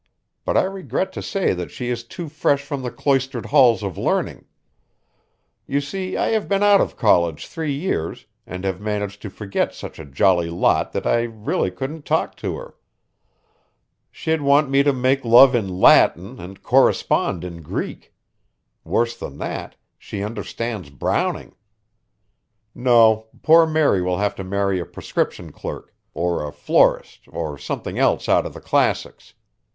But 0.45 0.57
I 0.57 0.63
regret 0.63 1.13
to 1.13 1.21
say 1.21 1.53
that 1.53 1.69
she 1.69 1.89
is 1.89 2.03
too 2.03 2.27
fresh 2.27 2.63
from 2.63 2.81
the 2.81 2.89
cloistered 2.89 3.45
halls 3.45 3.83
of 3.83 3.99
learning. 3.99 4.45
You 5.67 5.79
see 5.79 6.17
I 6.17 6.29
have 6.29 6.49
been 6.49 6.63
out 6.63 6.81
of 6.81 6.97
college 6.97 7.45
three 7.45 7.73
years 7.73 8.25
and 8.47 8.63
have 8.63 8.81
managed 8.81 9.21
to 9.21 9.29
forget 9.29 9.75
such 9.75 9.99
a 9.99 10.05
jolly 10.05 10.49
lot 10.49 10.91
that 10.93 11.05
I 11.05 11.21
really 11.21 11.69
couldn't 11.69 12.03
talk 12.03 12.35
to 12.37 12.55
her. 12.57 12.73
She'd 14.09 14.41
want 14.41 14.71
me 14.71 14.81
to 14.81 14.91
make 14.91 15.23
love 15.23 15.53
in 15.53 15.67
Latin 15.69 16.39
and 16.39 16.63
correspond 16.63 17.43
in 17.43 17.61
Greek. 17.61 18.11
Worse 18.83 19.15
than 19.15 19.37
that, 19.37 19.75
she 19.99 20.23
understands 20.23 20.89
Browning. 20.89 21.53
No, 22.73 23.27
poor 23.43 23.67
Mary 23.67 24.01
will 24.01 24.17
have 24.17 24.33
to 24.37 24.43
marry 24.43 24.79
a 24.79 24.85
prescription 24.87 25.51
clerk, 25.51 25.93
or 26.15 26.43
a 26.43 26.51
florist 26.51 27.27
or 27.27 27.55
something 27.59 27.99
else 27.99 28.27
out 28.27 28.47
of 28.47 28.55
the 28.55 28.59
classics. 28.61 29.35